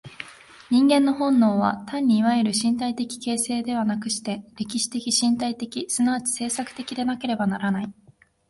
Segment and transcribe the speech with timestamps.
[0.71, 7.93] 人間の本能は単にいわゆる身体的形成ではなくして、歴史的身体的即ち制作的でなければならない。